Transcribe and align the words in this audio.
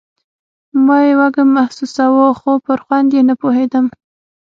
ما 0.85 0.97
يې 1.07 1.13
وږم 1.19 1.49
محسوساوه 1.57 2.27
خو 2.39 2.51
پر 2.65 2.79
خوند 2.85 3.09
يې 3.15 3.21
نه 3.29 3.35
پوهېدم. 3.41 3.85